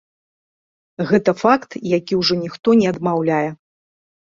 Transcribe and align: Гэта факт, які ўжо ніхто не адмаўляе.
Гэта 1.11 1.31
факт, 1.43 1.77
які 1.97 2.13
ўжо 2.23 2.33
ніхто 2.43 2.69
не 2.83 2.91
адмаўляе. 2.95 3.45